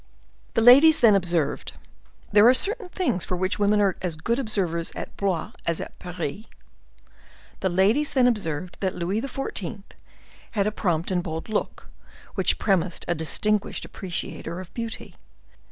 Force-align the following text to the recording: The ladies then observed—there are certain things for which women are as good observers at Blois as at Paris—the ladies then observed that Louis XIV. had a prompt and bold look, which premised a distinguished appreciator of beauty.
The 0.55 0.63
ladies 0.63 0.99
then 0.99 1.13
observed—there 1.13 2.47
are 2.47 2.53
certain 2.55 2.89
things 2.89 3.23
for 3.23 3.37
which 3.37 3.59
women 3.59 3.79
are 3.79 3.97
as 4.01 4.15
good 4.15 4.39
observers 4.39 4.91
at 4.95 5.15
Blois 5.15 5.51
as 5.67 5.79
at 5.79 5.99
Paris—the 5.99 6.49
ladies 7.69 8.11
then 8.13 8.25
observed 8.25 8.77
that 8.79 8.95
Louis 8.95 9.21
XIV. 9.21 9.83
had 10.53 10.65
a 10.65 10.71
prompt 10.71 11.11
and 11.11 11.21
bold 11.21 11.49
look, 11.49 11.87
which 12.33 12.57
premised 12.57 13.05
a 13.07 13.13
distinguished 13.13 13.85
appreciator 13.85 14.59
of 14.59 14.73
beauty. 14.73 15.17